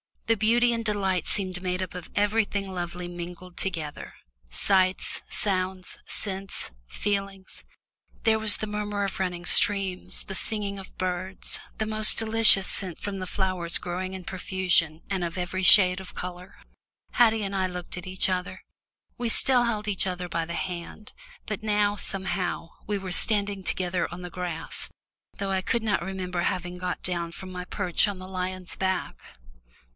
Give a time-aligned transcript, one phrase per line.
[0.25, 4.13] The beauty and delight seemed made up of everything lovely mingled together
[4.49, 7.65] sights, sounds, scents, feelings.
[8.23, 12.97] There was the murmur of running streams, the singing of birds, the most delicious scent
[12.97, 16.55] from the flowers growing in profusion and of every shade of colour.
[17.11, 18.63] Haddie and I looked at each other
[19.19, 21.13] we still held each other by the hand,
[21.45, 24.89] but now, somehow, we were standing together on the grass,
[25.37, 29.21] though I could not remember having got down from my perch on the lion's back.